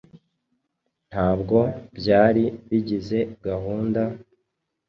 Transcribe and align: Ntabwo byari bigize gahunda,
Ntabwo 1.09 1.57
byari 1.97 2.43
bigize 2.67 3.19
gahunda, 3.45 4.01